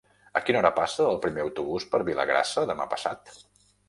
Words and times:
A 0.39 0.41
quina 0.45 0.59
hora 0.61 0.69
passa 0.77 1.03
el 1.09 1.19
primer 1.25 1.43
autobús 1.43 1.85
per 1.91 1.99
Vilagrassa 2.07 2.65
demà 2.73 2.89
passat? 2.95 3.31